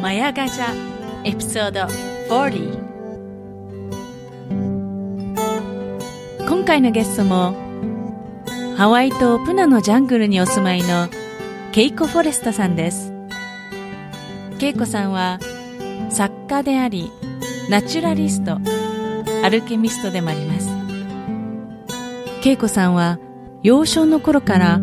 [0.00, 0.66] マヤガジャ
[1.24, 1.80] エピソード
[2.32, 2.78] 40
[6.48, 7.56] 今回のゲストも
[8.76, 11.08] ハワイ島プナのジャングルにお住まいの
[11.72, 13.12] ケイコ・フォレスタさんです
[14.60, 15.40] ケイコさんは
[16.10, 17.10] 作家であり
[17.68, 18.60] ナチュラリスト
[19.44, 20.68] アルケミストでもあります
[22.40, 23.18] ケイコさんは
[23.64, 24.78] 幼少の頃から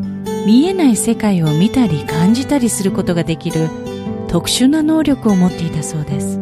[0.46, 3.88] 見えない世界を見たり感じたりすることができる
[4.30, 6.40] 特殊な能力を持っていたそうです。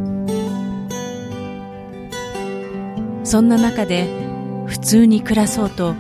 [3.24, 4.08] そんな中で
[4.66, 5.96] 普通に暮らそうと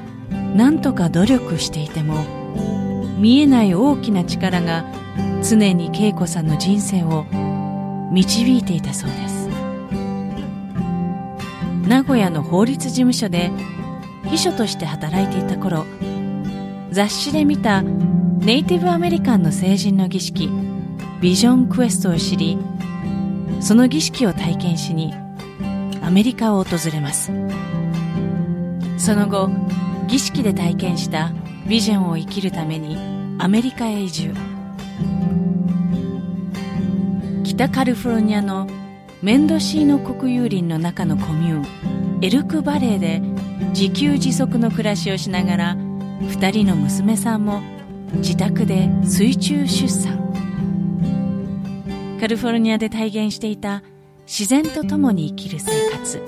[0.55, 2.25] 何とか努力していても
[3.17, 4.85] 見えない大きな力が
[5.41, 7.25] 常に恵子さんの人生を
[8.11, 9.47] 導いていたそうです。
[11.87, 13.49] 名古屋の法律事務所で
[14.25, 15.85] 秘書として働いていた頃
[16.91, 20.49] 雑誌で見たネイティブアメリカンの成人の儀式
[21.19, 22.59] ビジョンクエストを知り
[23.59, 25.13] その儀式を体験しに
[26.01, 27.31] アメリカを訪れます。
[28.97, 29.49] その後
[30.07, 31.33] 儀式で体験した
[31.67, 32.97] ビジョンを生きるために
[33.39, 34.33] アメリカへ移住。
[37.43, 38.67] 北カリフォルニアの
[39.23, 43.19] メンドシーノ国有林の中のコミューンエルクバレーで
[43.69, 47.61] 自給自足の暮らしをしながら2人の娘さんも
[48.13, 50.16] 自宅で水中出産。
[52.19, 53.83] カリフォルニアで体現していた
[54.25, 56.21] 自然と共に生きる生活。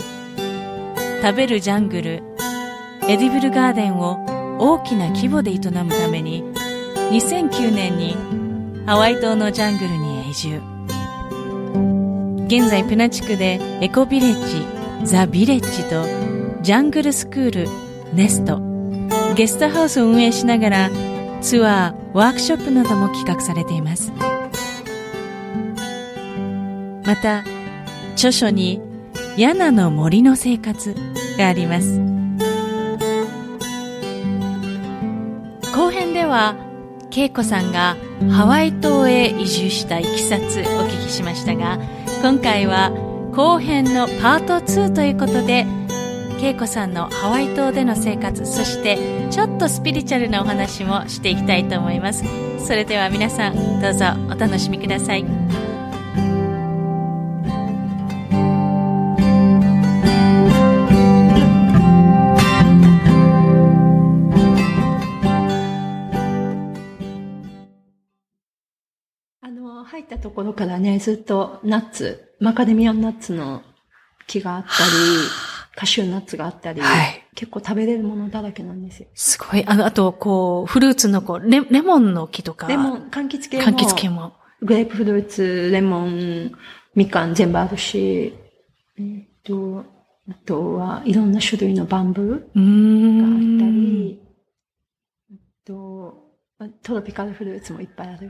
[1.21, 2.23] 食べるジャングル
[3.07, 4.17] エディブルガーデンを
[4.59, 6.43] 大きな規模で営むために
[7.11, 8.15] 2009年に
[8.85, 10.61] ハワイ島のジャングルに移住。
[12.45, 14.65] 現在プナ地区でエコビレッジ
[15.05, 16.05] ザ・ビレッジと
[16.61, 17.67] ジャングルスクール
[18.13, 18.61] ネスト。
[19.35, 20.89] ゲストハウスを運営しながら
[21.41, 24.11] ツアーワークショップなども企画されています。
[27.09, 27.43] また
[28.13, 28.79] 著書に
[29.35, 30.95] 「ヤナの森の生活」
[31.39, 31.99] があります。
[35.75, 36.53] 後編では
[37.11, 37.97] 恵子さんが
[38.29, 41.79] ハワイ島へ移住したいきさつお聞きしましたが
[42.21, 42.91] 今回は
[43.31, 45.65] 後編のパート2ということで
[46.39, 48.99] 恵子さんのハワイ島での生活そして
[49.31, 52.23] ちょっとスピリチュアルなお話もしていきたいと思います。
[52.59, 55.68] それでは皆さんどうぞお楽しみください。
[70.15, 73.61] ったところからね、ずっとナッツ、マカデミアンナッツの
[74.25, 74.89] 木があったり、
[75.75, 79.07] カシューナッツがあったり、はい、結構食べれるものだらけなんですよ。
[79.13, 79.63] すごい。
[79.65, 82.67] あの、あと、こう、フルーツのこうレ、レモンの木とか。
[82.67, 83.63] レモン、柑橘系も。
[83.63, 84.33] 柑橘系も。
[84.61, 86.51] グレープフルーツ、レモン、
[86.95, 88.33] みかん全部あるし、
[88.97, 89.85] えっと、
[90.29, 94.19] あとは、いろんな種類のバンブーがあったり、
[95.31, 95.35] あ
[95.65, 96.29] と、
[96.83, 98.29] トロピカルフルーツもいっぱいある。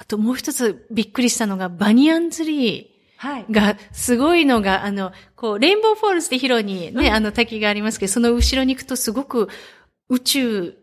[0.00, 2.86] あともう一つびっくりしたのが、 banyan tree。
[3.18, 3.46] はい。
[3.50, 9.50] が、すごいのが、あの、こう、レインボーフォールズでヒロにね、うん、あの滝がありますけど、その後ろに行くとすごく
[10.08, 10.74] 宇宙、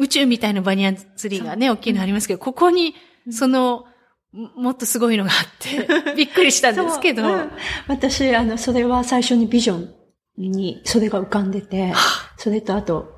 [0.00, 2.96] 宇宙みたいな banyan tree がね、大きいのありますけど、ここに、
[3.30, 3.86] その、
[4.32, 5.86] もっとすごいのがあって、
[6.18, 7.22] びっくりしたんですけど。
[7.22, 7.50] うん、
[7.86, 9.94] 私、あの、それは最初にビジョン
[10.38, 11.92] に、それが浮かんでて、
[12.36, 13.14] それとあと、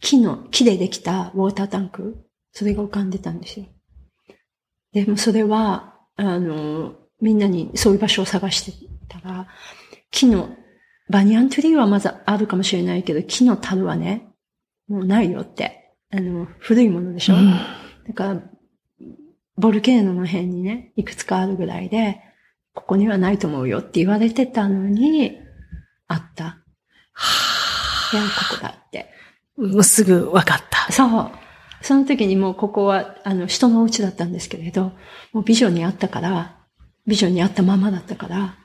[0.00, 3.66] 木の、木でできたウォータータンク、それが浮かんでたんですよ。
[4.92, 9.48] でもそれは、あの、みんなにそういう場所を探してったら、
[10.10, 10.50] 木の、
[11.10, 14.28] バニアントリーはまずあるかもしれないけど、木の樽はね、
[14.88, 15.94] もうないよって。
[16.10, 17.50] あの、古いものでしょ、うん、
[18.06, 18.42] だから、
[19.56, 22.20] ボルケーノの辺にね、いくつかあるぐらいで、
[22.74, 25.38] ここにはないと思うよって言われてたのに、
[26.06, 26.44] あった。
[26.44, 28.48] はぁ。
[28.50, 29.10] ここだって。
[29.56, 30.92] もうすぐ分かった。
[30.92, 31.30] そう。
[31.82, 34.92] その時にもうここは、あの、人のお家だったんですけれど、
[35.32, 36.56] もう美女に会ったから、
[37.06, 38.56] 美女に会ったままだったから、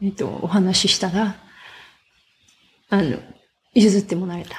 [0.00, 1.36] えっと、お話ししたら、
[2.90, 3.18] あの、
[3.74, 4.56] 譲ってもらえた。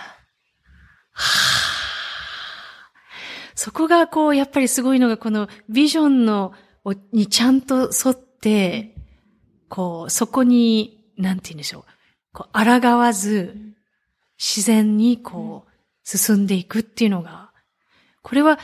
[1.11, 1.73] は
[3.55, 6.53] そこがこう、やっぱりすごいのが、このビジョンの、
[7.11, 8.95] にちゃんと沿って、
[9.69, 11.83] こう、そこに、なんて言うんでしょう。
[12.31, 13.55] こう、抗わず、
[14.37, 15.71] 自然にこう、
[16.03, 17.42] 進んでいくっていうのが、
[18.23, 18.57] これは、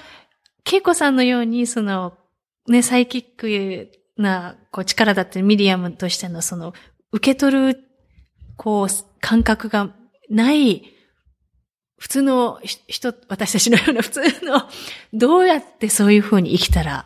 [0.66, 2.18] 恵子さんのように、その、
[2.68, 6.74] ね、サイキックな、こう、力だってミディアムとしての、その、
[7.12, 7.84] 受け取る、
[8.58, 8.88] こう、
[9.20, 9.94] 感覚が
[10.30, 10.84] ない、
[11.98, 14.62] 普通の人、私たちのような普通の、
[15.12, 17.06] どうやってそういうふうに生きたら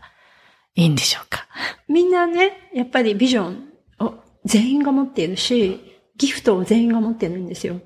[0.76, 1.48] いいんでしょうか？
[1.88, 4.16] みんなね、やっぱりビジョンを
[4.46, 5.80] 全員が持っているし、
[6.16, 7.82] ギフトを全員が持っているんですよ。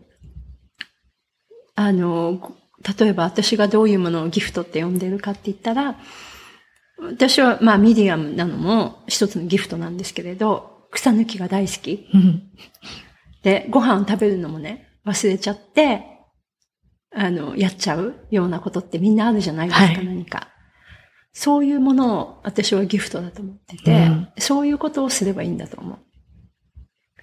[1.75, 2.56] あの、
[3.00, 5.97] 例えば私がどういうものをギフトって呼んでるかって言ったら、
[7.00, 12.07] 私はまあミディアムなのも一つのギフトなんですけれど、草抜きが大好き。
[13.44, 16.03] で、ご飯を食べるのもね、忘れちゃって、
[17.15, 20.50] あの、やっちゃうようなことってみんなあるじゃないですか、はい、何か。
[21.33, 25.97] そういうものを私はギフトだと思ってて、うん、そういうことをすればいいんだと思う。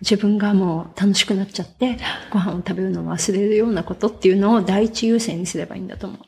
[0.01, 1.99] 自分がもう楽しくなっちゃって、
[2.31, 6.19] ご飯を食べるのを忘れるようなことっていうのを第一優先にすればいいんだと思う。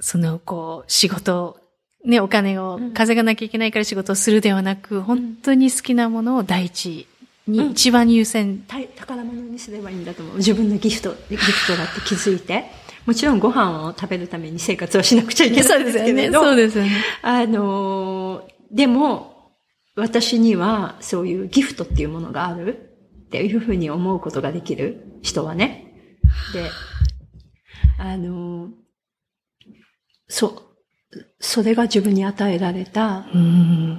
[0.00, 1.58] その、こう、仕事、
[2.04, 7.06] ね、お金を稼がなきゃいけないから仕事をするではなく、うん、本当に好きなものを第一
[7.46, 8.58] に、一番優先、
[8.96, 10.36] 宝物にすればいいんだと思う。
[10.36, 12.82] 自分のギフト、ギフトだって気づいて。
[13.06, 16.40] もちろんご飯を食べるために生活はしなくちゃいけないんですけれど。
[16.40, 16.90] そうですよね。
[16.90, 19.31] よねあの、でも、
[19.94, 22.92] 私にはそういうギフトっていうものがある
[23.26, 26.16] っていうふうに思うことができる人はね。
[26.52, 26.70] で、
[27.98, 28.70] あの、
[30.28, 30.72] そ、
[31.40, 33.26] それが自分に与えられた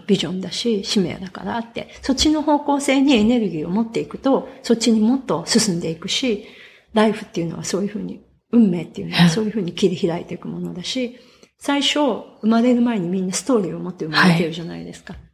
[0.08, 6.46] ビジョンだし、使命だからって、そっちの方向性にエネルギーを持っていくと、そっちにもっと進んでいくし、
[6.94, 11.18] ライフっていうのはそういうふうに、運命っていうのはそういうふうに切り開いていくものだし、
[11.60, 12.00] 最初、
[12.42, 15.14] 生まれる前にみんなストーリーを持って生まれてるじゃないですか。
[15.14, 15.33] はい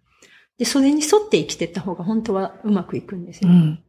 [0.59, 3.49] で、それに沿って生きていった方が本当はうまくいくんですよ。
[3.49, 3.81] うん、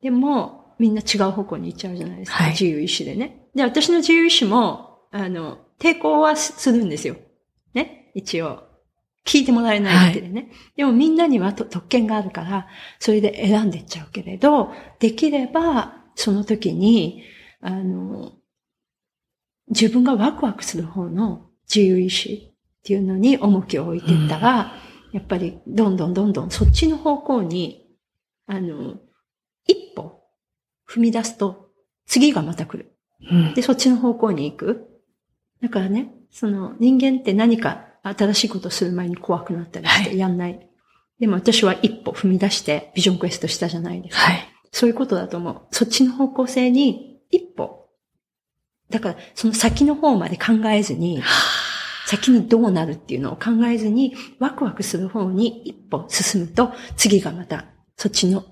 [0.00, 2.36] でも、みんな違う方向に行っちゃうじゃないですか。
[2.44, 3.48] はい、自由意志でね。
[3.54, 7.16] で、私の自由意志も、あの、抵抗はするんですよ。
[7.74, 8.12] ね？
[8.14, 8.62] 一応。
[9.24, 10.42] 聞いてもらえないわけでね。
[10.42, 12.68] はい、でもみんなには特権があるから、
[13.00, 17.24] それで選んでっちゃうけれど、できれば、その時に、
[17.60, 18.32] あの、
[19.68, 27.86] 自分がワクワクする方の自由意志っていうのに重きを置いていったら、うんやっぱりどんどんどんどんそっちの方向に、
[28.46, 28.96] あの、
[29.66, 30.22] 一歩
[30.88, 31.68] 踏み出すと
[32.06, 32.96] 次がまた来る。
[33.30, 34.88] うん、で、そっちの方向に行く。
[35.62, 40.54] だからね、その人間って何か新しいことをする前に怖くなったりしてやんない。
[40.54, 40.68] はい、
[41.20, 44.22] でも私は一歩踏み出してビジョンクエストしたじゃないですか。
[44.22, 45.60] はい、そういうことだと思う。
[45.70, 47.88] そっちの方向性に一歩。
[48.90, 51.22] だからその先の方まで考えずに、
[52.06, 57.66] 先にどうなるっていうのを考えずに、ワクワクする方に一歩進むと、次がまた、
[57.96, 58.44] そっちの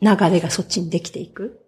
[0.00, 1.60] 流れがそっちにできていく。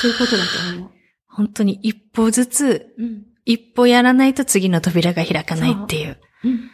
[0.00, 0.90] そういうことだと思う。
[1.28, 6.18] 本当に一歩ずつ、うん、一歩やらないと次の扉が開かないっていう。
[6.44, 6.70] ううん、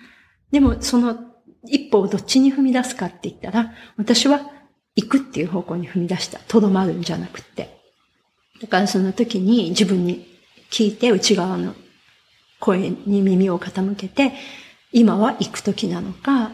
[0.50, 1.16] でも、その
[1.68, 4.40] 一歩をどっちに踏み出すかって言ったら、私は
[4.94, 6.38] 行くっていう方向に踏み出した。
[6.48, 7.76] とどまるんじゃなくって。
[8.60, 10.26] だからその時に自分に
[10.70, 11.74] 聞いて内側の
[12.60, 14.32] 声に耳を傾けて、
[14.92, 16.52] 今は行く時なのか、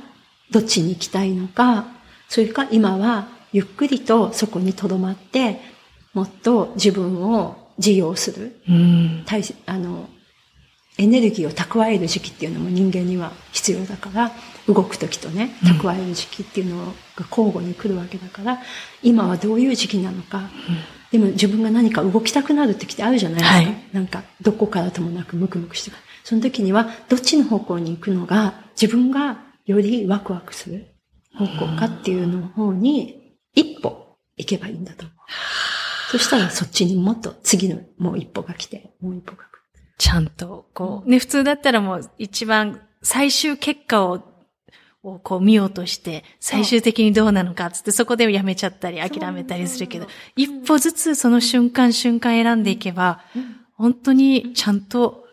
[0.50, 1.86] どっちに行きたいのか、
[2.28, 5.60] それか今はゆっくりとそこに留まって、
[6.14, 8.60] もっと自分を事業する。
[8.68, 9.24] うん、
[9.66, 10.08] あの
[10.98, 14.32] エネルギーを蓄える時期っていうのも人間には必要だから、
[14.68, 16.84] 動く時とね、蓄える時期っていうの
[17.16, 18.60] が交互に来るわけだから、
[19.02, 20.50] 今はどういう時期なのか、
[21.12, 23.56] でも自分が何か動きたくなる時ってあるじゃないですか。
[23.58, 25.92] はい、なんか、どこからともなくムクムクして。
[26.24, 30.86] その時には、どっちの方向に行くのが、自分がよりワクワクする
[31.34, 35.16] 方向かっていうの方に、一歩行けばいいんだと思う。
[36.12, 39.58] そしたらそっちにもっと次のもう一歩が来て、もう一歩が来る。
[39.98, 44.31] ちゃんと、こう、ね、普通だったらもう一番最終結果を
[45.02, 50.06] をこう見ようとして、最終的にどうなのかつってそこでやめちゃったり諦めたりするけど、
[50.36, 53.20] 一歩ずつその瞬間瞬間選んでいけば、
[53.74, 55.24] 本当にちゃんと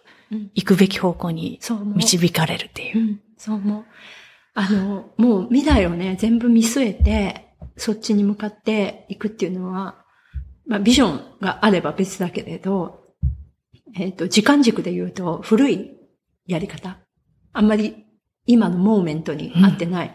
[0.55, 1.59] 行くべき方向に
[1.95, 3.19] 導かれるっていう。
[3.37, 3.85] そう思う。
[4.55, 10.03] あの、もう未来をね、全部見据えて、そっちに向かっていくっていうのは、
[10.65, 13.13] まあビジョンがあれば別だけれど、
[13.95, 15.91] えっ、ー、と、時間軸で言うと古い
[16.45, 16.97] やり方。
[17.53, 18.05] あんまり
[18.49, 20.07] 今のモーメントに合ってない。
[20.07, 20.13] うん、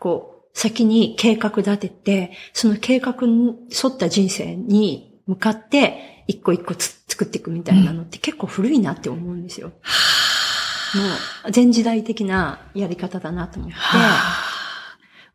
[0.00, 9.68] こう、先に計画立てて、その計画に沿った人生に向かって、一個一個作っていくみたいなのって結構古いなって思うんですよ。
[9.68, 13.76] もう、前時代的なやり方だなと思って。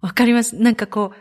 [0.01, 0.57] わかります。
[0.57, 1.17] なんかこう、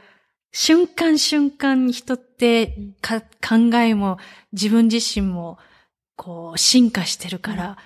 [0.52, 4.18] 瞬間瞬間に人ってか、考えも
[4.52, 5.58] 自分自身も
[6.16, 7.76] こう進化してるから、うん、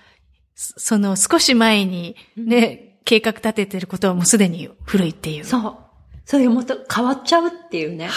[0.54, 5.44] その少し前にね、うん、計画立ててることはもうすでに古いっていう。
[5.44, 5.76] そう。
[6.24, 8.08] それがもっと変わっちゃうっていうね。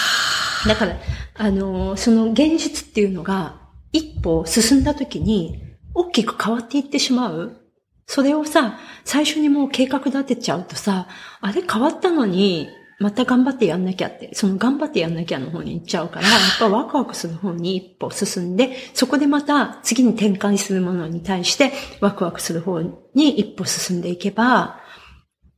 [0.66, 0.98] だから、
[1.36, 3.60] あのー、その現実っていうのが
[3.92, 5.62] 一歩進んだ時に
[5.94, 7.58] 大きく変わっていってしまう。
[8.06, 11.08] それをさ、最初にもう計画立てちゃうとさ、
[11.42, 24.80] あれ変わったのに、また頑張ってやんなきゃって、その頑張ってやんなきゃの方に行っちゃうから、 やっぱワクワクする方に一歩進んで、そこでまた次に転換するものに対してワクワクする方に一歩進んでいけば、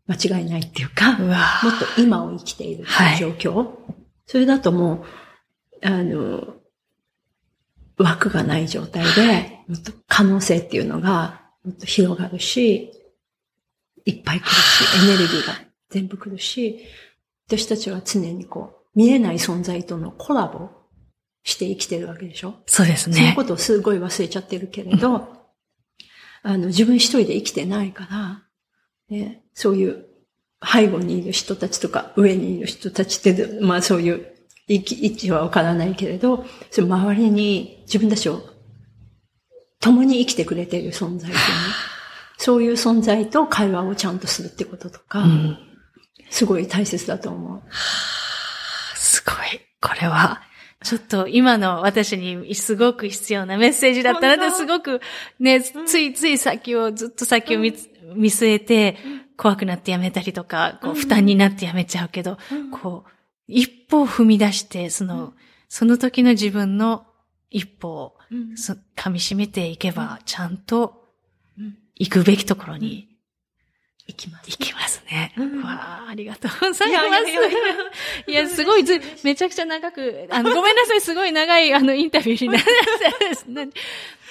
[0.07, 1.35] 間違いないっていうか、うもっ
[1.79, 2.85] と今を生きている
[3.19, 3.55] 状況。
[3.55, 3.67] はい、
[4.25, 5.05] それだとも
[5.83, 6.55] う、あの、
[7.97, 12.91] 枠がない状態で、もっと可能性っていうのがもっと広がるし、
[14.05, 15.53] いっぱい来るし、エネルギーが
[15.89, 16.79] 全部来るし、
[17.49, 20.69] 私たちは常にこう、見えない存在とのコラボ
[21.43, 22.53] して生きてるわけでしょ？
[22.67, 23.15] そうですね。
[23.15, 25.23] そのことをすごい忘れちゃってるけれど、うん、
[26.43, 28.43] あの、自分一人で生きてないから、
[29.09, 30.05] ね、そういう
[30.63, 34.27] 背後にいる人たちとか上にいる人たちって、まあそういう
[34.67, 34.79] 位
[35.13, 38.41] 置はわからないけれど、その周りに自分たちを
[39.79, 41.35] 共に生きてくれている存在というね、
[42.37, 45.57] そういう存在と会話をちゃんとするってこととか、うん
[46.29, 47.61] すごい大切だと思う。
[48.95, 49.35] すごい。
[49.81, 50.41] これは、
[50.83, 55.01] ちょっと今の私にすごく必要なメッセージだったなってすごく
[55.39, 57.73] ね、ついつい先を、ずっと先を見,、
[58.15, 58.97] 見据えて、
[59.35, 62.37] 怖くなってやめたりとか、こう負担になってやめちゃうけど、
[62.71, 63.11] こう、
[63.47, 65.33] 一歩踏み出して、その、
[65.67, 67.05] その時の自分の
[67.49, 68.15] 一歩を、
[68.95, 71.05] 噛み締めていけば、ちゃんと
[71.95, 73.08] 行くべきところに
[74.09, 74.49] 行きます。
[74.49, 75.33] 行きますね。
[75.37, 78.31] うん、わあ、ありがとうございます。
[78.31, 82.69] いやすごいず、めちゃくちゃ長く、あの、ごめんなさい、すごい長い、あの、インタビューになって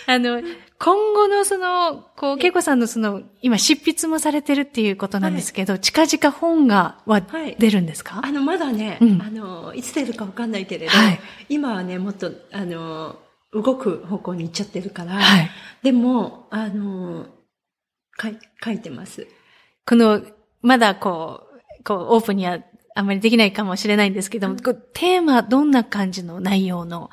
[0.06, 0.42] あの、
[0.78, 7.20] 今後のその、こう、けいこさんのその、今執筆もされてるっていうことなんですけど、はい、近々本が、は
[7.58, 13.16] 出るんですか、はい、あの、まだね、うん、あの、いつ出るかわかんないけれど、はい、今はね、もっと、あの、
[13.52, 15.50] 動く方向に行っちゃってるから、はい、
[15.82, 17.26] でも、あの、
[18.20, 19.26] 書い書いてます。
[19.88, 20.22] この、
[20.60, 21.46] まだこ
[21.80, 22.58] う、こう、オープンには
[22.94, 27.08] あんまりできないかもしれないんですけども、うん、テーマ、どんな感じの内容の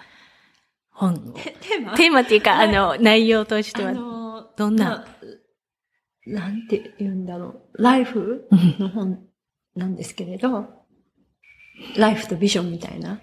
[0.90, 1.96] 本 テーマ？
[1.96, 3.94] テーマっていうか、はい、あの、内容としては、
[4.58, 5.08] どんな、
[6.26, 7.82] なんて言うんだろう。
[7.82, 9.26] ライフの本
[9.76, 10.68] なんですけれど、
[11.96, 13.22] ライフとビジョンみたいな。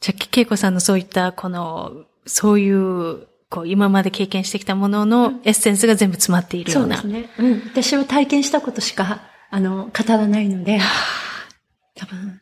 [0.00, 6.98] じゃあ、ケイコさんのそういった、この、そういうこう、今まで経験してきたもののエッセンスが全部詰まっているような。
[6.98, 7.30] そうですね。
[7.38, 7.62] うん。
[7.66, 10.80] 私は体験したことしか、あの、語らないので、
[11.96, 12.40] 多分、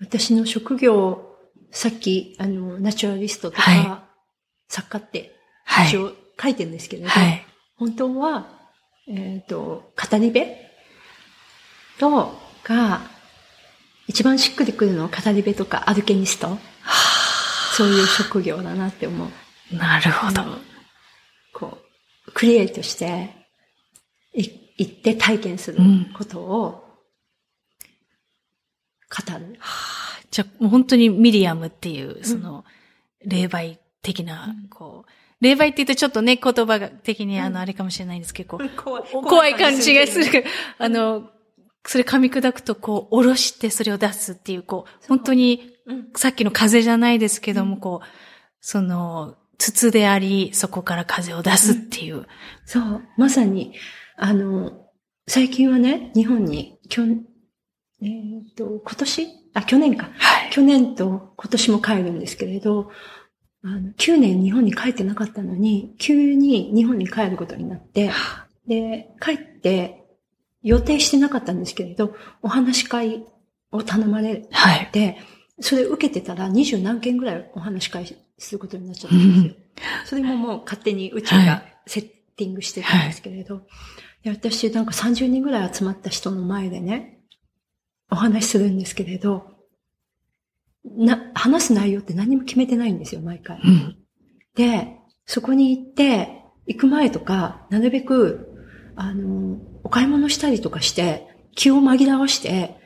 [0.00, 1.36] 私の職業、
[1.70, 5.36] さっき、あの、ナチュラリストとか、はい、作家って、
[5.86, 7.44] 一応書いてるんですけれど、はい、
[7.76, 8.46] 本当は、
[9.06, 10.40] えっ、ー、と、語り部
[11.98, 12.32] と、
[12.64, 13.02] が、
[14.06, 16.58] 一番しっくりくるのは語り部とかアルケニスト。
[17.76, 19.28] そういう職業だなって思う。
[19.72, 20.42] なるほど。
[21.52, 21.78] こ
[22.26, 23.30] う、クリエイトして、
[24.34, 24.48] い、
[24.78, 25.78] 行って体験する
[26.16, 26.84] ことを、
[29.10, 29.44] 語る。
[29.44, 29.56] うん、
[30.30, 32.64] じゃあ、もう本当にミディアムっていう、その、
[33.24, 35.10] 霊媒的な、こう、
[35.40, 40.44] 霊媒って言うとちょっとね、言葉が的にあの、あれかもしれないんですけど、 こう、怖い怖い感じがする。
[40.78, 41.30] あの、
[41.84, 45.72] それ噛み砕くと、こう、おろしてそれを出すっていう、こう、本当に、
[46.14, 48.06] さっきの風じゃないですけども、こう、
[48.60, 52.16] その、筒であり、そこから風を出すっていう。
[52.16, 52.26] うん、
[52.64, 53.74] そう、まさに、
[54.16, 54.86] あの、
[55.26, 59.28] 最近はね、日本に、きょえっ、ー、と、今年？
[59.54, 60.10] あ、去年か。
[60.16, 60.50] はい。
[60.50, 62.90] 去年と今年も帰るんですけれど、
[63.64, 68.10] あの、9年日本に帰ってなかったのに、急に日本に帰ることになって、
[68.66, 70.04] で、帰って、
[70.62, 73.24] 予定してなかったんですけれど、お話し会
[73.70, 74.90] を頼まれて、はい、
[75.60, 79.54] それ受けてたら二十何件ぐらいお話し会することになっちゃったんですよ。
[80.06, 83.60] それももう勝手にうちがセッティングしてたんですけれど、は
[84.24, 87.20] い、私なんか30人ぐらい集まった人の前でね、
[88.10, 89.58] お話しするんですけれど、
[90.84, 93.60] な、話す内容って何も決めてないんですよ、毎回。
[93.62, 93.96] うん、
[94.54, 98.48] で、そこに行って、行く前とか、なるべく、
[98.96, 102.76] あの、お買い物したりとかして、気を紛らわして、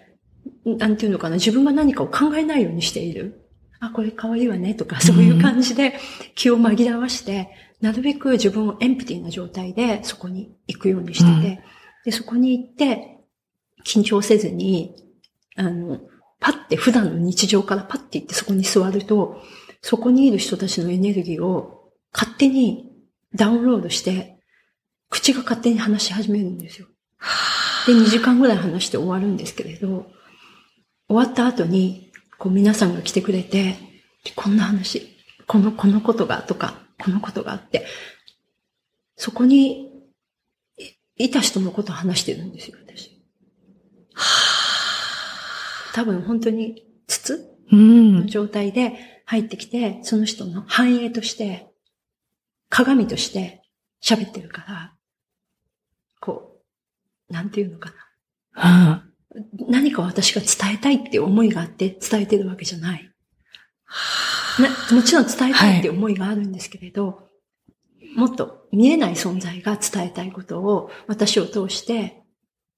[0.65, 3.42] なんていうのかな、自分が何かを考えないようにしている。
[3.83, 5.99] あ、これ可愛いわねとか、 そういう感じで
[6.37, 11.61] 気を紛らわして、なるべく自分をエンプティな状態でそこに行くようにしてて、
[12.05, 13.19] で、そこに行って、
[13.85, 14.95] 緊張せずに、
[15.57, 16.01] あの、
[16.39, 19.43] パッて普段の日常からパッて行ってそこに座ると、
[19.81, 22.89] そこにいる人たちのエネルギーを勝手に
[23.35, 24.39] ダウンロードして、
[25.11, 26.87] 口が勝手に話し始めるんですよ。
[27.89, 30.07] で、2時間ぐらい話して終わるんですけれど、
[31.09, 32.12] 終わった後に、
[32.43, 33.77] こう皆さんが来てくれて、
[34.35, 37.87] こんな話、この、このことがとか、このことがあって、
[39.15, 39.93] そこに
[41.15, 43.23] いた人のことを話してるんですよ、私。
[45.95, 47.49] 多分本当に筒？
[47.71, 51.71] の状態で入ってきて、その人の繁栄として、
[52.69, 53.63] 鏡として
[54.03, 54.95] 喋ってるから、
[56.19, 56.61] こ
[57.31, 57.93] う、なんていうのか
[58.57, 59.05] な。
[59.69, 63.11] 何か私が伝えたいっていう思いがあって伝えてるわけじゃない。
[64.59, 67.15] なもちろん伝えたいっていう思いがあるんですけれど、は
[68.01, 72.23] い、もっと見えない存在が伝えたいことを私を通して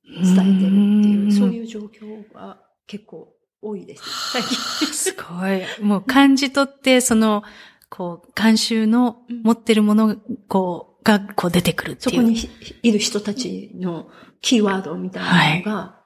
[0.04, 0.68] 伝えてるっ
[1.02, 4.02] ていう、そういう状況が結構多いです。
[4.32, 4.56] 最近。
[4.88, 5.84] すごい。
[5.84, 7.42] もう感じ取って、その、
[7.88, 10.16] こう、監修の持ってるもの、
[10.48, 12.16] こう、が、こう出てくるっていう。
[12.16, 12.36] そこに
[12.82, 14.08] いる人たちの
[14.40, 16.03] キーワードみたいなのが、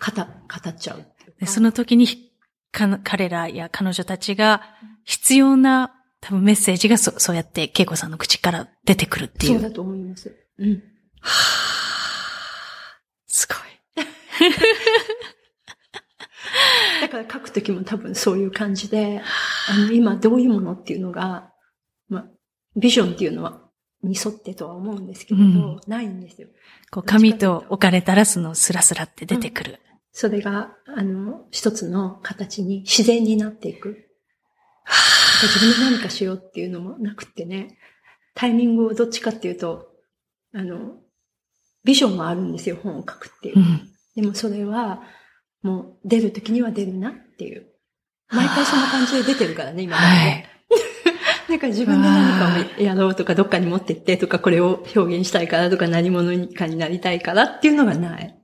[0.00, 1.04] 語、語っちゃう
[1.40, 2.34] でその時に
[2.74, 4.62] か、彼らや彼女たちが
[5.04, 9.52] 必要な多分メッセージがそそうやって恵子さんの口から出てくるっていう。
[9.54, 10.34] そうだと思います。
[10.58, 10.72] うん。
[10.72, 10.78] は
[11.20, 11.22] あ、
[13.26, 13.58] すごい。
[17.00, 19.22] だから書くときも多分そういう感じで、
[19.68, 21.52] あの、今どういうものっていうのが、
[22.08, 22.26] まあ、
[22.76, 23.62] ビジョンっていうのは、
[24.04, 26.48] に沿ってとは思うんですけれど、うん、ないんですよ。
[26.90, 29.72] こう、紙と置かれたらそのスラスラって出てくる。
[29.72, 29.78] うん、
[30.12, 34.10] それが、あの、一つの形に自然になっていく。
[35.42, 37.78] 自分で何かしようっていうのもなくってね、
[38.34, 39.88] タイミングをどっちかっていうと、
[40.54, 40.96] あの、
[41.84, 43.58] ビジョンもあるんですよ、本を書くっていう。
[43.58, 45.02] うん、でもそれは、
[45.62, 47.66] もう出るときには出るなっていう。
[48.28, 50.14] 毎回そんな感じで出てるからね、今まで、ね。
[50.46, 50.53] はい
[51.64, 58.34] なんか自分で何かをやろうとか、どっかに持ってってとか、これを表現したいからとか、何者かになりたいからっていうのがない。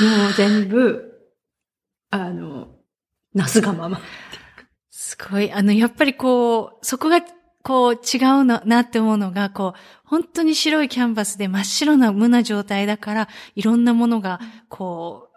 [0.00, 1.10] もう全部、
[2.10, 2.68] あの、
[3.34, 4.00] なすがまま。
[4.90, 5.52] すごい。
[5.52, 7.20] あの、やっぱりこう、そこが、
[7.62, 15.29] こう、違うのなって思うのが、こう、本当に白いキャンバスで真っ白な無な状態だから、いろんなものが、こう、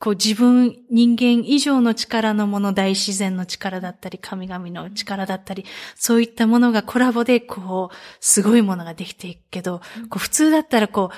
[0.00, 9.80] こう自分、人間以上の力のもの、大自然の力だったり、神々の力だったり、そういったものがコラボで、こう、すごいものができていくけど、
[10.10, 11.10] こう普通だったらこ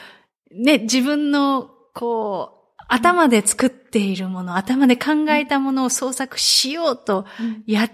[0.53, 7.27] う、ね、自分の、こう、頭で作っているもの、頭で考えたものを創作しようと、
[7.67, 7.91] や、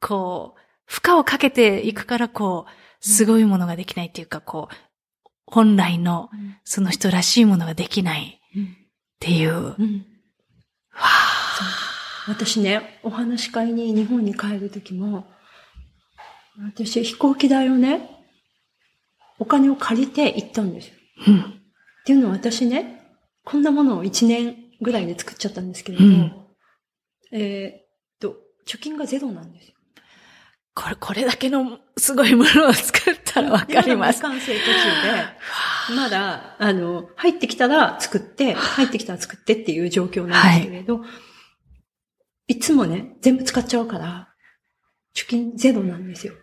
[0.00, 2.70] こう、負荷をかけていくから、こう、
[3.06, 4.74] すごいものができないっていうか、こう、
[5.46, 6.30] 本来の、
[6.64, 8.66] その人らしいものができないっ
[9.20, 9.76] ていう。
[12.26, 15.26] 私ね、お話し会に日本に帰るときも、
[16.58, 18.10] 私飛行機代をね、
[19.38, 20.94] お金を借りて行ったんですよ。
[21.26, 21.42] うん、っ
[22.06, 23.00] ていうのは私ね、
[23.44, 26.48] こんなものを1年ぐらいで作っちゃったんですけれども、
[27.32, 27.84] うん、え
[28.16, 29.73] っと、貯金がゼロなんですよ。
[30.74, 34.22] これ、これだけのすごいものを作ったらわかります。
[34.22, 41.06] まだ未完成途中で、 まだ、あの、入ってきたら作って、入ってきたら作ってっていう状況なんですけれど、は
[42.48, 44.28] い、いつもね、全部使っちゃうから、
[45.14, 46.34] 貯金ゼロなんですよ。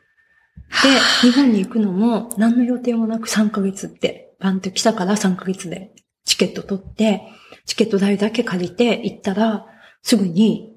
[0.83, 5.91] で、日本に行くのも何の予定もなく3ヶ月って、バンと来たから3ヶ月で
[6.23, 7.21] チケット取って、
[7.65, 9.65] チケット代だけ借りて行ったら、
[10.01, 10.71] すぐに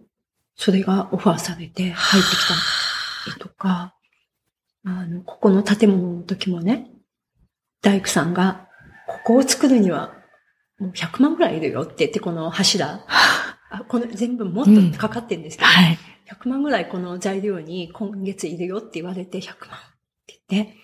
[0.57, 2.84] それがオファーされて入ってきた
[3.33, 3.95] とか、
[4.85, 6.91] あの、ここの建物の時もね、
[7.81, 8.69] 大工さんが、
[9.07, 10.15] ここを作るには、
[10.79, 13.07] もう100万ぐらいいるよって言って、この柱。
[13.71, 15.99] あこの全部もっとかかってるんですけど、うんはい、
[16.31, 19.81] 100万ぐらいこの材料に今月いるよって言われて100万っ
[20.27, 20.75] て言って、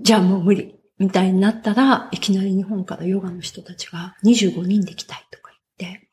[0.00, 0.74] じゃあもう無理。
[0.98, 6.08] みたいになったら、いきなり日本からヨガの人たちが25人で来たいとか言って、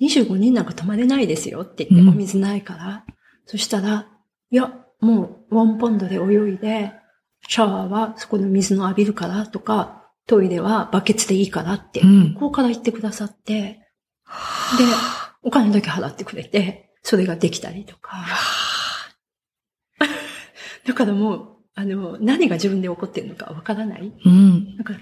[0.00, 3.04] 25人なんか泊まれないですよって言って、お水ないから、
[3.44, 4.06] そしたら、
[4.50, 6.92] いや、もうワンポンドで泳いで、
[7.48, 13.80] シャワーはそこの水の浴びるからとか、トイレはバケツでいいからって、向こうから言ってくださって、で、
[15.42, 18.26] お金だけ払ってくれて、それができたりとか。
[20.86, 24.12] だからもう、あの、何が自分で起こってるのかわからない。
[24.24, 24.76] うん。
[24.76, 24.98] だから、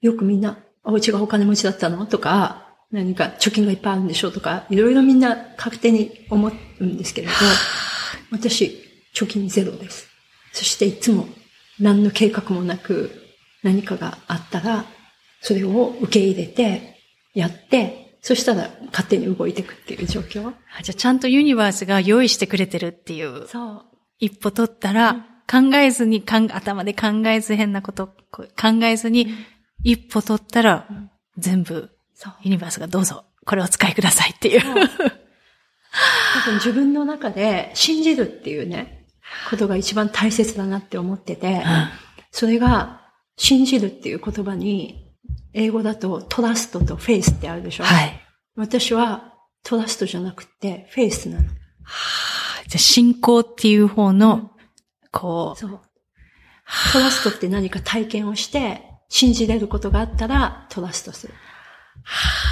[0.00, 7.32] よくみんな、お家がお金持ちだったのとか、何か貯金がいっぱいあるんでしょうとか、いろいろみんな確定に思うんですけれど、
[8.32, 8.81] 私、
[9.14, 10.08] 貯金ゼロです。
[10.52, 11.26] そしていつも
[11.78, 13.10] 何の計画もなく
[13.62, 14.84] 何かがあったら、
[15.40, 16.96] それを受け入れて、
[17.34, 20.32] やって、そしたら勝手に動いていくっていう状況。
[20.32, 23.48] じゃあちゃんとユニバースが用意してくれてるっていう。
[23.48, 23.84] そう。
[24.18, 28.46] 一歩取ったら、考えずに、頭で考えず変なこと考
[28.84, 29.34] えずに、
[29.82, 30.88] 一歩取ったら、
[31.36, 31.90] 全部
[32.42, 34.60] ユニバースがどうぞ、これを使いくださいっていう。
[34.60, 34.70] 多
[36.46, 39.01] 分自分の中で信じるっていうね、
[39.50, 41.62] ことが一番大切だなって思ってて、うん、
[42.30, 43.02] それが
[43.36, 44.98] 信じるっていう言葉に、
[45.54, 48.20] 英語だとトラストとフェイスってあるでしょはい。
[48.56, 51.44] 私はトラストじゃなくてフェイスなの。
[51.44, 51.52] は
[52.60, 54.52] あ、じゃあ信仰っていう方の、
[55.10, 55.58] こう。
[55.58, 55.80] そう。
[56.92, 61.34] トラストって何か体験をして、信じれることがあったらトラストする。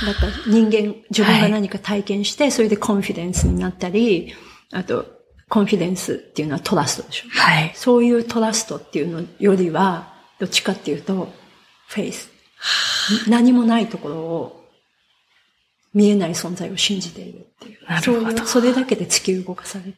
[0.07, 4.35] だから人間、自分が何か体験して、それでコンフィデンスになったり、
[4.73, 5.07] あと、
[5.50, 7.28] コンフィデンスっていうのはトラストでしょ。
[7.30, 7.72] はい。
[7.74, 11.28] そういうトラストっていうのよりは、どっちかっていうと、
[11.88, 12.30] フェイス。
[13.28, 14.70] 何もないところを、
[15.92, 17.84] 見えない存在を信じているっていう。
[17.84, 18.46] なるほど。
[18.46, 19.94] それだけで突き動かされてる。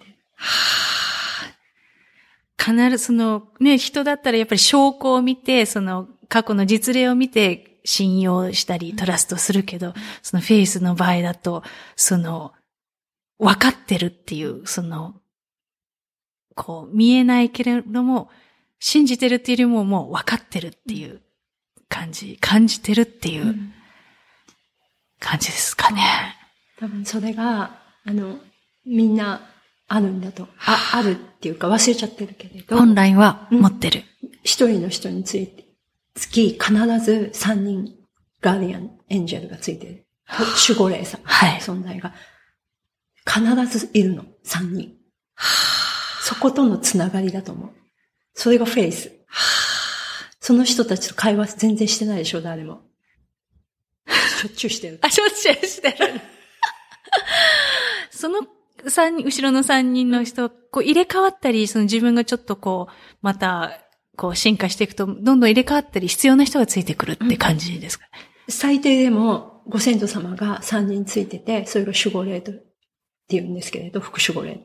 [2.58, 11.62] 必ずその、ね、人だったらやっぱり証拠を見て、その過去の実例を見て、信用したりトラストするけど、そのフェイスの場合だと、
[11.96, 12.52] その、
[13.38, 15.16] 分かってるっていう、その、
[16.54, 18.30] こう、見えないけれども、
[18.78, 21.20] 信じてるっていうよりももう分かってるっていう
[21.88, 23.54] 感じ、感じてるっていう
[25.20, 26.02] 感じですかね。
[26.78, 28.38] 多分それが、あの、
[28.84, 29.48] みんな
[29.86, 30.48] あるんだと。
[30.58, 32.76] あ、あるっていうか忘れちゃってるけれど。
[32.76, 34.04] 本来は持ってる。
[34.42, 35.64] 一、うん、人の人について、
[36.14, 37.94] 月必ず三人
[38.40, 40.06] ガーディアン、エンジェルがついてる。
[40.68, 41.20] 守護霊さん。
[41.24, 41.60] はい。
[41.60, 42.12] 存在が。
[43.24, 44.24] 必ずいるの。
[44.42, 44.96] 三人。
[46.22, 47.70] そことのつながりだと思う。
[48.32, 49.10] それがフェイス。
[50.38, 52.82] その人たちと会話全然してないでしょ、誰も。
[54.38, 55.00] しょっちゅうしてる。
[55.02, 56.20] あ、しょっちゅうしてる。
[58.12, 58.40] その
[58.88, 63.80] 三人、後ろの三人の人、こう入れ替わったり、その自分がちょっとこう、また
[64.16, 68.06] こう進化していくと、どんどん入れ替わったり必要な人がついてくるって感じですか、
[68.46, 72.52] うん、最低でも、ご先祖様が3人ついてて、それが守護霊と
[73.32, 74.60] って言うんですけれど、副守護霊。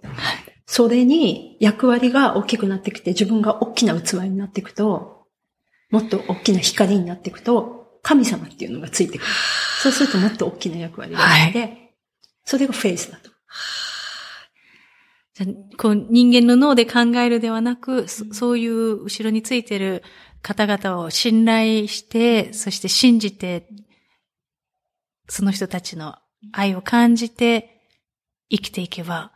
[0.65, 5.25] それに役割が大きくなってきて、自分が大きな器になっていくと、
[5.89, 9.27] もっと大きな光になっていくと、神様っていうのがついてくる。
[9.81, 11.95] そうするともっと大きな役割があって、はい、
[12.43, 13.31] それがフェイスだと。
[15.77, 20.03] こう人間の脳で考えるではなく、そそういう後ろについてる
[20.41, 23.67] 方々を信頼して、そして信じて、
[25.29, 26.15] その人たちの
[26.51, 27.76] 愛を感じて
[28.49, 29.31] 生きていけば、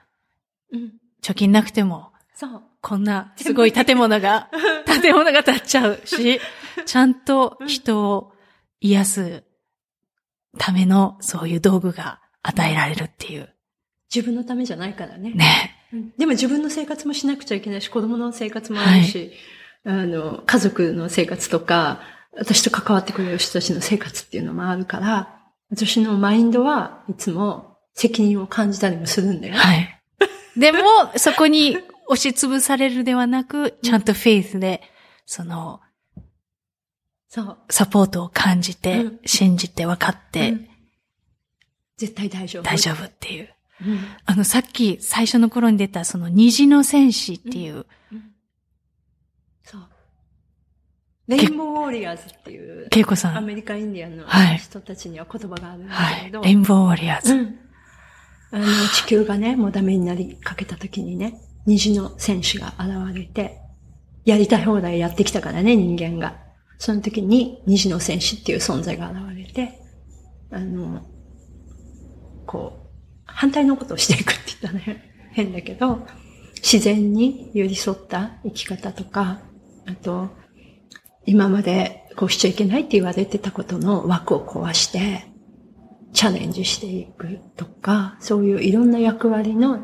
[0.71, 2.63] うん、貯金なくても、そう。
[2.81, 4.49] こんなすごい建物が、
[4.85, 6.39] 建物が建っちゃうし、
[6.85, 8.33] ちゃんと人を
[8.79, 9.43] 癒す
[10.57, 13.49] ためのそういう道具が与えられるっていう。
[14.13, 15.31] 自分のためじゃないからね。
[15.31, 15.77] ね。
[16.17, 19.31] でも自分の生活もしなくちゃいけないし、子供の生活もあるし、
[19.83, 22.01] はい、あの、家族の生活とか、
[22.35, 25.37] 私と関わってくれる人たちの生活っていうのもあるから、
[25.69, 29.55] 私のマインドはいつも責任を感じたりもするんだよ。
[29.55, 30.01] はい。
[30.57, 30.79] でも、
[31.17, 31.77] そこに
[32.07, 34.81] 押しつぶされるではなく、ちゃんとフェイスで、
[35.25, 35.79] その、
[37.29, 37.57] そう。
[37.69, 40.67] サポートを感じて、うん、信じて分かって、うん、
[41.95, 42.63] 絶対大丈夫。
[42.63, 43.49] 大丈夫っていう。
[44.25, 47.85] あの、さっき最初の頃に出たその虹の戦士っていう。
[48.11, 48.31] うん、
[49.63, 49.81] そう。
[51.29, 52.89] レインボーウォリアーズっていう。
[52.89, 53.37] ケイコさん。
[53.37, 54.25] アメリカ、インディアンの
[54.57, 56.39] 人たちには言葉があるんだけど。
[56.39, 57.70] はい、レインボーウォリアーズ。
[58.51, 63.61] あの、地球がね、もうダメになりかけた時にね、虹の戦士が現れて、
[64.25, 66.39] やりたい放題やってきたからね、人間が。
[66.77, 69.79] その時に虹の戦士っていう存在が現れて、
[70.51, 71.05] あの、
[72.45, 72.87] こう、
[73.25, 74.97] 反対のことをしていくって言ったら
[75.31, 76.05] 変だけど、
[76.55, 79.41] 自然に寄り添った生き方とか、
[79.85, 80.29] あと、
[81.25, 85.30] 今までこうしちゃいけないって言われてたことの枠を壊して、
[86.13, 89.79] チャレンジしていくとか、そういういろんな役割の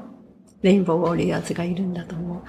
[0.62, 2.44] レインボーウォリアーズがいるんだと思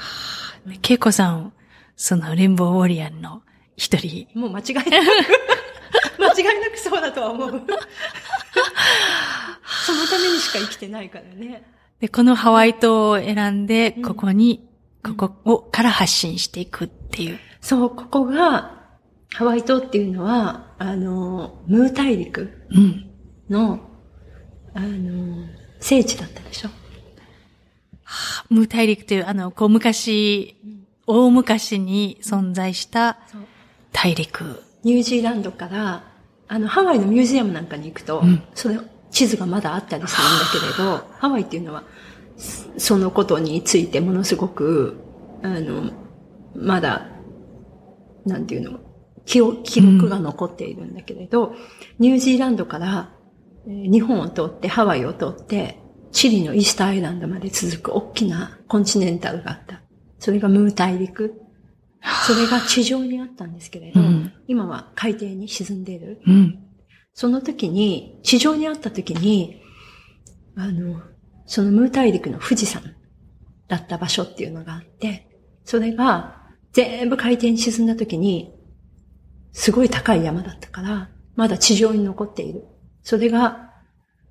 [0.67, 0.79] う。
[0.83, 1.53] ケイコさん、
[1.97, 3.43] そのレインボーウォリアーの
[3.77, 4.29] 一人。
[4.39, 4.89] もう間違いなく
[6.19, 7.51] 間違いなくそうだとは思う。
[9.87, 11.65] そのためにしか生きてないからね。
[12.01, 14.69] で、このハワイ島を選んで、ここに、
[15.05, 17.39] うん、ここを、から発信していくっていう。
[17.61, 18.79] そう、ここが、
[19.35, 23.08] ハワイ島っていうのは、あの、ムー大陸の、うん、
[24.75, 25.47] あの、
[25.81, 26.69] 聖地だったでしょ？
[28.05, 33.19] はあ、ムー大陸という、あの、こう昔、うん、大昔に存在した
[33.93, 34.63] 大陸。
[34.85, 36.05] ニュージーランドから、
[36.49, 38.79] あの、ハワイのミュージアムなんかに行くと、うん、それ、
[39.11, 41.85] 地図がまだあったりするんだけれど、 ハワイっていうのは、
[42.77, 44.99] そのことについてものすごく、
[45.43, 45.91] あの、
[46.55, 47.09] まだ、
[48.25, 48.81] なんていうの、
[49.27, 51.55] 記記録が残っているんだけれど、うん、
[51.99, 53.11] ニュージーランドから、
[53.69, 55.79] 日本を通ってハワイを通って、
[56.11, 59.83] チリのイースターアイランドまで続く大きなコンチネンタルがあった。
[60.19, 61.43] それがムー大陸。
[62.27, 66.23] それが地上にあったんですけれど、うん、今は海底に沈んでいる。
[66.27, 66.59] うん、
[67.13, 69.61] その時に、地上にあった時に、
[70.57, 71.03] あの、
[71.45, 72.83] そのムー大陸の富士山
[73.67, 75.29] だった場所っていうのがあって、
[75.65, 78.55] それが全部海底に沈んだ時に、
[79.53, 82.65] すごい高い山だったから、まだ地上に残っている。
[83.09, 83.71] それが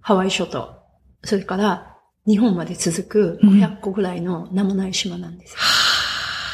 [0.02, 0.84] ハワイ諸島。
[1.24, 5.58] それから日本まで続く500個ぐらいの名もない島なんですよ。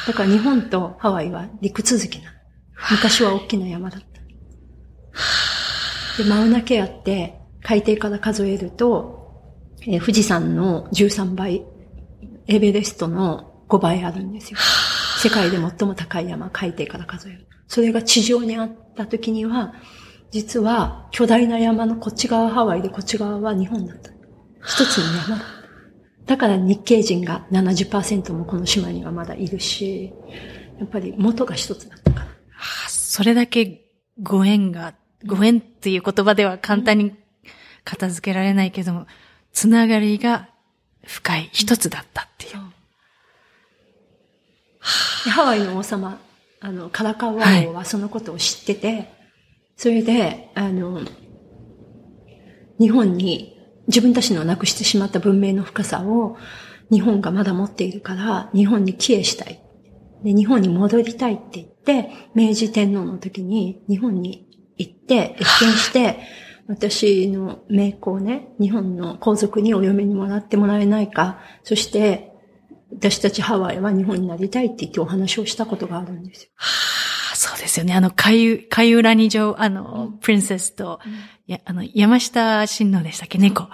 [0.08, 2.38] だから日本とハワイは陸続きなの。
[2.92, 4.02] 昔は大きな山だっ
[6.18, 6.24] た。
[6.24, 9.44] で、マウナケアって海底から数えると、
[9.82, 11.66] えー、富士山の13倍、
[12.48, 14.60] エベレストの5倍あるんですよ。
[15.18, 17.50] 世界で最も高い山、海底から数える。
[17.68, 19.74] それが地上にあった時には、
[20.34, 24.10] 実は巨大な山のこっち側ハワイでこっち側は日本だった。
[24.66, 25.46] 一つの山だ。
[26.26, 30.12] だから日系人が70%もこの島にはまだいるし、
[30.80, 32.28] やっぱり元が一つだったから。
[32.90, 33.86] それだけ
[34.24, 37.14] ご縁が、ご縁っていう言葉では簡単に
[37.84, 39.06] 片付けられないけども、
[39.52, 40.50] つながりが
[41.06, 42.60] 深い一つだったっていう。
[44.80, 46.20] ハワイの王様、
[46.60, 49.10] あの、カラカワ王はそのことを知ってて、はい、
[49.76, 51.02] それで、あの、
[52.80, 53.58] 日本に
[53.88, 56.38] 自分たちのなくしてしまった文明の深さを
[56.92, 59.62] 日本がまだ持っているから、日本に帰依したい。
[60.24, 66.20] で、日本に戻りたいって言って、明治天皇の時に日本に行って、越見して、
[66.68, 72.32] 私の名子をね、日本の皇族にお嫁にもらってもらえないか、そして、
[72.94, 76.50] 私たちハワイは日本になりたいって言ってお話をしたことがあるんですよ。
[77.64, 77.94] ですよね。
[77.94, 81.00] あの、海、海浦に上、あの、うん、プリンセスと、
[81.48, 83.70] や、あの、山下親王でしたっけ、猫。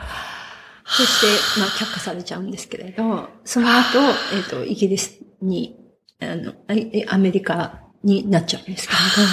[0.85, 5.75] そして、まあ、却下されちゃうんですけれど、その後、えっ、ー、と、イギリスに、
[6.21, 6.53] あの、
[7.07, 9.31] アメリカになっちゃうんですけれど。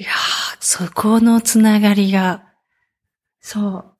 [0.00, 0.10] いや
[0.58, 2.48] そこのつながりが。
[3.40, 3.94] そう。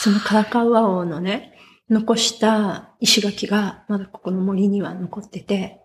[0.00, 1.56] そのカラカウア王のね、
[1.88, 5.81] 残した石垣が、まだここの森には残ってて、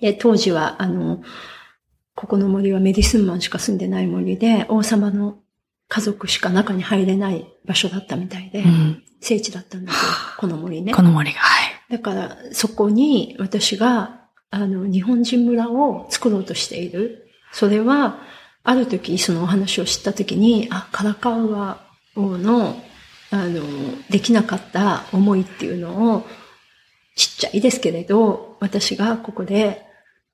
[0.00, 1.22] で、当時は、あの、
[2.14, 5.38] ここの森はメディスンマンしか住んでない森で、王様の
[5.88, 10.00] 家族しか中に入れない場所だったみたいで、うん、聖地だったんですよ、
[10.38, 10.92] この森ね。
[10.92, 11.92] この森が、はい。
[11.92, 17.28] だから、そこに私が、あの、日本人村を作ろうとしている。
[17.52, 18.20] それは、
[18.64, 22.82] ある時、そのお話を知った時に、あ、カラカウア王の、
[23.30, 23.62] あの、
[24.10, 26.26] できなかった思いっていうのを、
[27.16, 29.87] ちっちゃいですけれど、私がここで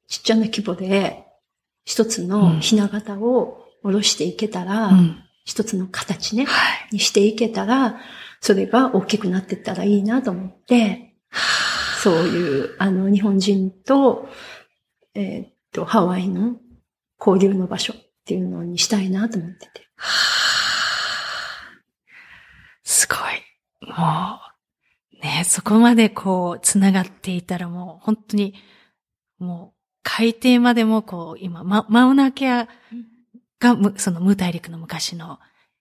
[0.08, 1.24] ちっちゃな規模で
[1.84, 8.00] 一つのひな形を下ろしていけたら、うん、一つの形ね、はい、にしていけたら、
[8.40, 11.14] それが大きくなっていったらいいなと思って、
[12.02, 14.28] そういう、あの、日本人と、
[15.14, 16.56] えー、っと、ハワイの
[17.18, 19.88] 交流の場所っていうのにしたいなと思ってて。
[22.82, 23.90] すごい。
[23.90, 24.40] も
[25.12, 28.54] う、ね、そこまでこう、繋がっていたらもう、本当に、
[29.38, 29.73] もう、
[30.04, 32.68] 海底までもこう、今、ママウナケア
[33.58, 35.40] が、そのム大陸の昔の、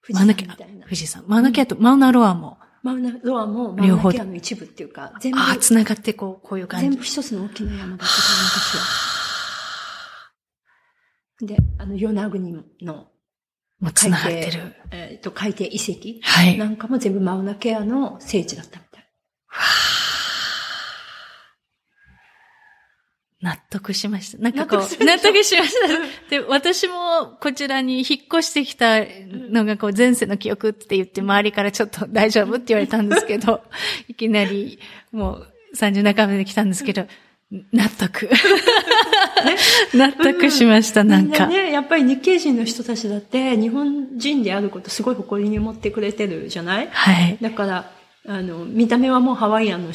[0.10, 1.24] マウナケア、富士山。
[1.28, 2.58] マウナケアとマウナロアも。
[2.82, 5.40] マウナロアもマウナケアの一部っていうか、全部。
[5.40, 6.90] あ、繋がってこう、こういう感じ。
[6.90, 8.12] 全部一つの大きな山だったと
[8.56, 8.84] 昔は。
[11.46, 13.08] で、あの、与那国の、
[13.80, 14.76] もう繋がってる。
[14.92, 16.20] えっ、ー、と、海底遺跡。
[16.22, 16.58] はい。
[16.58, 18.86] なんかも全部マウナケアの聖地だったみ
[23.44, 23.52] たい。
[23.52, 24.38] なって得しました。
[24.42, 26.30] なんかこう、納得しました。
[26.30, 29.00] で、私もこちらに引っ越してきた
[29.52, 33.62] のがこう前世の記憶って言って周りからちょっと大丈夫って言われたんですけど、
[34.08, 34.80] いきなり
[35.12, 37.06] もう30半ばで来たんですけど、
[37.72, 38.30] 納得。
[39.94, 41.48] 納得しました、なんか。
[41.48, 46.90] ね、やっぱり日系人の人たちだって日本人であることすごい誇りに持ってくれてるじゃない？
[46.92, 47.38] はい。
[47.42, 47.92] だから、
[48.28, 49.92] あの、見た目はもうハワイアンの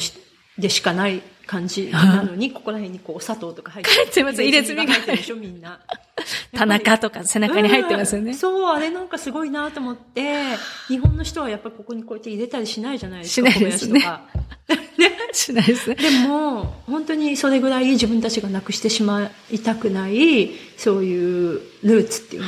[0.57, 5.79] でしかない感じなのに、ここら辺にこう、砂糖とか入って入ってます、入れ墨が入ってるでしょ、みんな。
[6.55, 8.37] 田中とか背中に入ってますよね、うん。
[8.37, 10.43] そう、あれなんかすごいなと思って、
[10.89, 13.49] 日本の人はやっぱりここにこうやって入れたりしないじゃないですか。
[13.49, 13.99] しないですね。
[13.99, 15.95] ね、 しないですね。
[15.95, 22.43] でも、本当にそれぐらい自分たちがなくしてしまいたくない、そういうルーツっていう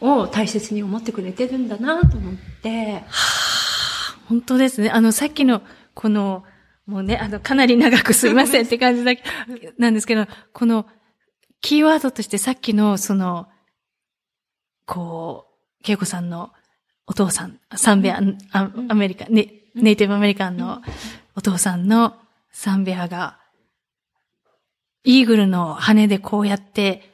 [0.00, 3.02] のを大切に思ってくれてるんだなと思って。
[4.28, 4.90] 本当ですね。
[4.90, 5.62] あの、さっきの、
[5.94, 6.44] この、
[6.86, 9.22] もうね、あの、かなり長くすいませんって感じだけ、
[9.78, 10.86] なんですけど、この、
[11.60, 13.48] キーワードとしてさっきの、その、
[14.84, 15.46] こ
[15.86, 16.52] う、恵子さんの
[17.06, 18.20] お父さん、サンベア、
[18.52, 20.82] アアメリカ、ネネイティブアメリカンの
[21.34, 22.16] お父さんの
[22.52, 23.38] サンベアが、
[25.04, 27.10] イーグルの羽でこうやって、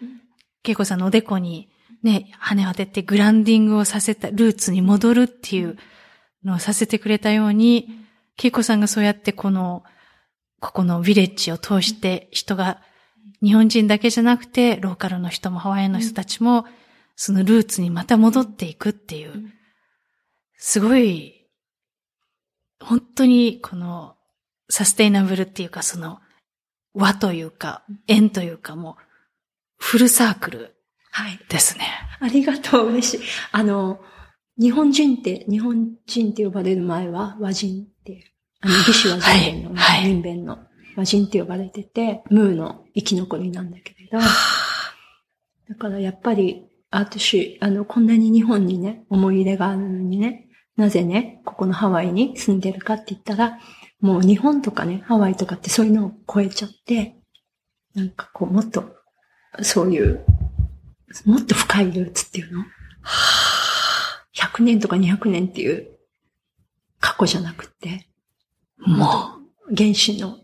[0.65, 1.71] 恵子さんのおでこに
[2.03, 5.77] ね、羽を当ててグランディングをさせた、ルーツに戻るっていう
[6.45, 8.00] のをさせてくれたように、
[8.41, 9.85] ケイコさんがそうやってこの、
[10.61, 12.81] ここのヴィレッジを通して人が、
[13.43, 16.65] 日本人だけじゃなくて、ローカルの人もハワイの人たちも、
[17.17, 19.53] そのルーツにまた戻っていくっていう、
[20.57, 21.51] すごい、
[22.83, 24.17] 本当にこの
[24.71, 26.19] サステイナブルっていうかその
[26.95, 29.03] 和というか縁というかもう
[29.77, 30.77] フルサークル
[31.51, 31.85] ですね。
[32.19, 33.21] はい、ありがとう、嬉しい。
[33.53, 34.01] あの、
[34.59, 37.87] 日本人って、日本人って呼ばれる前は和人
[38.61, 40.59] あの、義手和人弁の、はい、人弁の
[40.97, 53.59] 和人って呼ばれてて、ムーの生き残りなんだけれど、だからやっぱり、私、あの、こんなに日本にね、思い入れがあるのにね、なぜね、ここのハワイに住んでるかって言ったら、
[54.01, 57.17] もう日本とかね、ハワイとかってそういうのを超えちゃって、
[57.95, 58.97] なんかこう、もっと、
[59.63, 60.25] そういう、
[61.25, 62.65] もっと深いルーツっていうの
[64.35, 65.99] ？100年とか200年っていう
[66.99, 68.10] 過去じゃなくて、
[68.87, 69.05] も
[69.71, 70.39] う原始の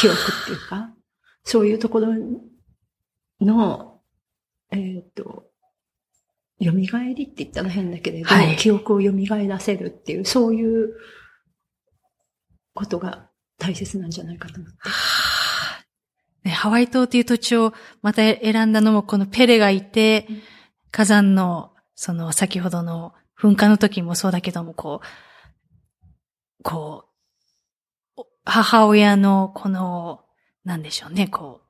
[0.00, 0.90] 記憶っていうか、
[1.44, 2.14] そういうところ
[3.40, 4.00] の、
[4.70, 5.50] えっ、ー、と、
[6.62, 9.12] 蘇りって言ったら変だけれど、はい、記憶を蘇
[9.48, 10.94] らせるっていう、そういう
[12.74, 14.78] ことが大切なんじゃないかと思って。
[16.48, 20.26] ね、ハワイ島っていう土地をまた選んだのも、このペレがいて、
[20.90, 27.09] 火山の、その先ほどの噴火の時もそうだけども、こう、こう、
[28.44, 30.20] 母親のこの、
[30.64, 31.60] なんでしょうね、こ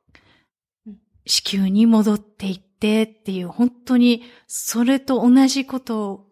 [0.86, 0.90] う、
[1.26, 6.26] 子宮に戻っていってっていう、本当に、それと同じことを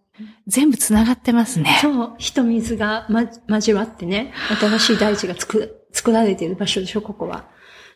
[0.46, 1.78] 全部繋がってますね。
[1.80, 7.48] そう、火と水が、ま、交わってね、新しい大地が作、作られている場所でしょ、ここは。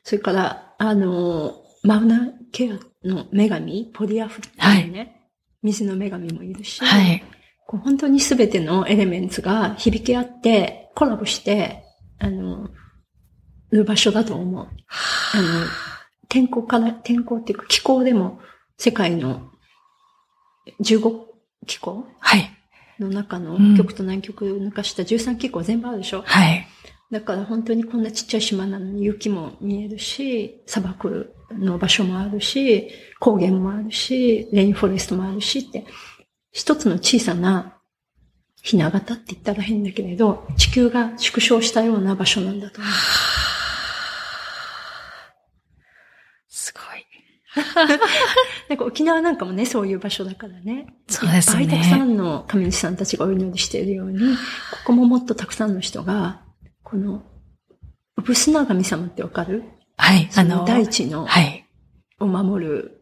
[0.04, 5.22] それから、あの、マウナケアの女神、ポリアフっていうね、はい
[5.62, 7.22] 水の女神もいるし、はい、
[7.66, 11.81] 本当にすべてのエレメンツが響き合って、コラボして、
[12.22, 12.70] あの、
[13.72, 14.66] る場所だと思う。
[14.66, 15.66] あの、
[16.28, 18.40] 天候から、天候っていうか気候でも
[18.78, 19.50] 世界の
[20.80, 21.24] 15
[21.66, 22.50] 気候はい。
[23.00, 26.22] の中の極と南極抜かした13気候全部あるでしょ？
[26.24, 26.66] はい。
[27.10, 35.84] だから本当にこんなちっちゃい島なのに雪も見えるし、砂漠の場所もあるし、高原もあるし、レインフォレストもあるしって、
[36.52, 37.78] 一つの小さな
[38.62, 42.92] ひな形って言ったら変だけれど、地球が縮小したような場所なんだと思う。
[46.48, 47.04] すごい。
[48.68, 50.86] なんか沖縄なんかもね、そういう場所だからね。
[51.08, 51.64] そうですね。
[51.64, 56.42] いっぱいたくさんの神主さんたちがお祈りしているように、ここももっとたくさんの人が、
[56.84, 57.24] この、
[58.16, 59.64] ウプスナ神様ってわかる？
[59.96, 60.30] はい。
[60.36, 61.66] あの、大地の、はい。
[62.20, 63.01] を守る、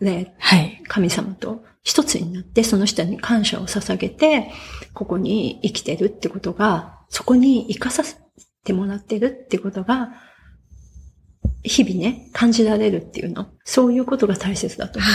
[0.00, 0.82] ね、はい。
[0.86, 4.50] 神様と一つになって、その人に感謝を捧げて、
[4.94, 8.16] ここに生きてるってことが、そこに生かさせ
[8.64, 10.12] てもらってるってことが、
[11.62, 13.48] 日々ね、感じられるっていうの。
[13.64, 15.10] そういうことが大切だと思う。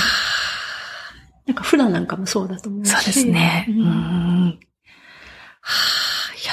[1.48, 3.66] なんかフラなんかもそうだと思うそうですね。
[3.70, 3.76] うん。
[3.78, 4.60] うん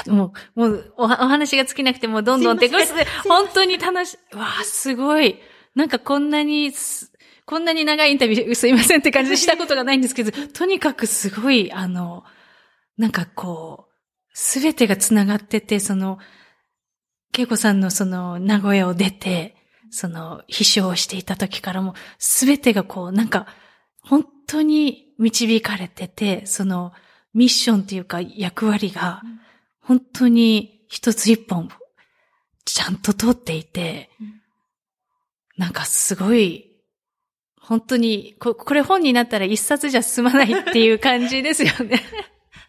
[0.07, 2.71] もう、もうお、お話が尽きなくてもどんどんって、
[3.29, 4.37] 本当に楽しい。
[4.37, 5.39] わあ、すごい。
[5.75, 6.73] なんかこんなに、
[7.51, 12.23] こんなに長いインタビューすいませんって感じでしたことがないんですけど、 とにかくすごい、あの、
[12.97, 13.93] なんかこう、
[14.33, 16.21] すべてが繋がってて、その、
[17.37, 19.57] 恵子さんのその名古屋を出て、
[19.91, 23.49] その、秘書をしていた時からも、すべてがこう、なんか、
[24.01, 26.93] 本当に導かれてて、その、
[27.35, 29.23] ミッションっていうか役割が、
[29.81, 31.69] 本当に一つ一本、
[32.65, 34.09] ちゃんと通っていて、
[35.57, 36.70] なんかすごい、
[37.61, 42.03] 本当にこ、これ本になったら一冊じゃ済まないっていう感じですよね。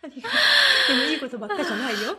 [0.02, 2.16] でもいいことばっかじゃないよ。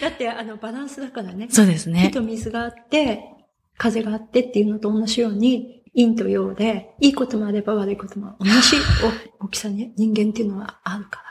[0.00, 1.48] だって、あの、バランスだからね。
[1.50, 2.02] そうですね。
[2.02, 3.24] 火と水があって、
[3.76, 8.52] 風があってっていうのと同じように、陰と陽で、いいこともあれば悪いことも同じ
[9.40, 11.24] 大きさに人間っていうのはあるから。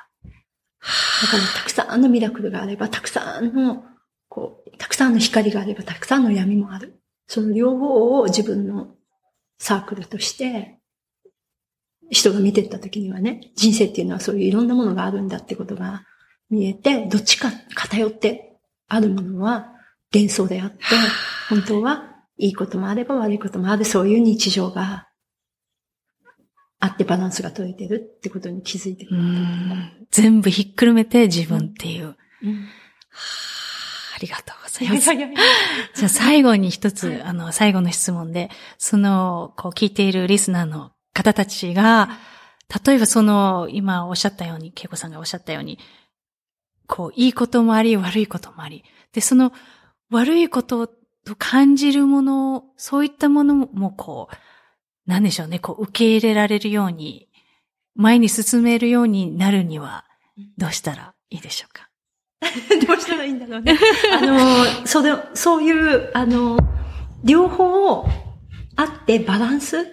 [1.22, 3.84] だからたくさんのミラクルがあれば、たくさんの、
[4.30, 7.02] こう、たくさんの光があれば、たくさんの闇もある。
[7.28, 8.96] その両方を自分の
[9.64, 10.78] サークルとして、
[12.09, 16.03] 人が見てった時にはね、人生っていうのはそういういろんなものがあるんだってことが
[16.49, 18.57] 見えて、どっちか偏って
[18.89, 19.72] あるものは
[20.14, 20.80] 幻想であって、
[21.47, 22.03] 本当は
[22.38, 25.07] いいこともあれば悪いこともある、そういう日常が
[26.82, 29.22] あってバランスが取れてるってことに気づいてくる。
[30.11, 32.18] 全部ひっくるめて自分っていう。
[32.43, 32.83] うん、あ
[34.24, 35.13] りがとうございます。
[35.95, 42.09] じゃあ最後に一つ、はい、あの、最後の質問で、その、こう聞いているリスナーの方たちが、
[42.86, 45.78] 例えばその、今おっしゃったように、恵子さんがおっしゃったように、
[46.88, 48.84] こう、いいこともあり、悪いこともあり。
[49.13, 49.53] で、その、
[50.09, 57.30] 悪いことと感じるもの、そういったものも、こう、なんでしょうね、こう、受け入れられるように、
[57.95, 60.05] 前に進めるようになるには、
[60.57, 61.89] どうしたらいいでしょうか？
[62.88, 63.78] どうしたらいいんだろうね。
[64.12, 66.58] あの、それ、そういう、あの、
[67.24, 68.06] 両方
[68.76, 69.86] あってバランス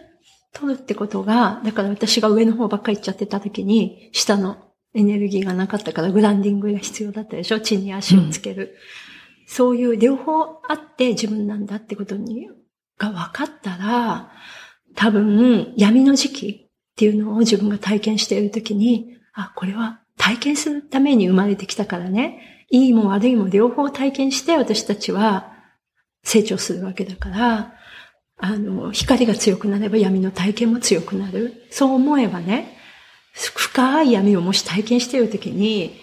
[0.52, 4.56] 取るってことが、だから私が上の方ばっかり行っちゃってた時に、下の
[4.94, 7.60] エネルギーがなかったからグランディングが必要だったでしょ？
[7.60, 8.62] 地に足をつける。
[8.62, 12.48] うん、そういう両方あって自分なんだってことに、
[12.98, 14.32] が分かったら、
[14.96, 25.50] 多分、闇の時期っていうのを自分が体験しているときに、あ、これは体験するために生まれてきたからね、いいも悪いも両方体験して私たちは
[26.22, 27.74] 成長するわけだから、
[28.36, 31.66] あの、光が強くなれば闇の体験も強くなる。
[31.70, 32.76] そう思えばね、
[33.32, 35.98] 深い闇をもし体験しているときに、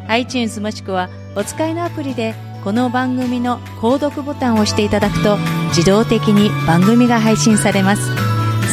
[0.08, 5.38] iTunes もしくはお使いのアプリでこの番組の購読ボタンを押していただくと
[5.70, 8.10] 自動的に番組が配信されます。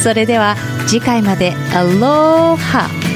[0.03, 0.57] それでは
[0.87, 3.08] 次回までアローハ。